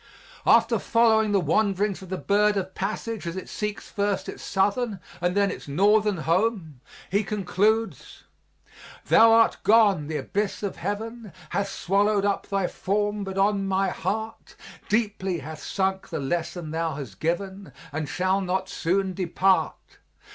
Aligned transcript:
After 0.47 0.79
following 0.79 1.31
the 1.31 1.39
wanderings 1.39 2.01
of 2.01 2.09
the 2.09 2.17
bird 2.17 2.57
of 2.57 2.73
passage 2.73 3.27
as 3.27 3.35
it 3.35 3.47
seeks 3.47 3.91
first 3.91 4.27
its 4.27 4.41
southern 4.41 4.99
and 5.21 5.37
then 5.37 5.51
its 5.51 5.67
northern 5.67 6.17
home, 6.17 6.81
he 7.11 7.23
concludes: 7.23 8.23
Thou 9.05 9.31
art 9.31 9.57
gone; 9.61 10.07
the 10.07 10.17
abyss 10.17 10.63
of 10.63 10.77
heaven 10.77 11.31
Hath 11.51 11.69
swallowed 11.69 12.25
up 12.25 12.47
thy 12.47 12.65
form, 12.65 13.23
but 13.23 13.37
on 13.37 13.67
my 13.67 13.89
heart 13.89 14.55
Deeply 14.89 15.37
hath 15.37 15.61
sunk 15.61 16.09
the 16.09 16.19
lesson 16.19 16.71
thou 16.71 16.95
hast 16.95 17.19
given, 17.19 17.71
And 17.91 18.09
shall 18.09 18.41
not 18.41 18.69
soon 18.69 19.13
depart. 19.13 19.99